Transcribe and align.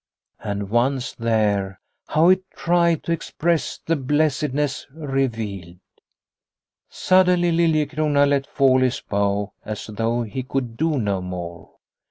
And 0.43 0.71
once 0.71 1.13
there, 1.13 1.79
how 2.07 2.29
it 2.29 2.49
tried 2.55 3.03
to 3.03 3.11
express 3.11 3.77
the 3.85 3.95
blessed 3.95 4.51
ness 4.51 4.87
revealed. 4.89 5.77
Suddenly 6.89 7.51
Liliecrona 7.51 8.25
let 8.27 8.47
fall 8.47 8.79
his 8.81 8.99
bow 8.99 9.53
as 9.63 9.85
though 9.85 10.23
he 10.23 10.41
could 10.41 10.75
do 10.75 10.97
no 10.97 11.21
more. 11.21 11.75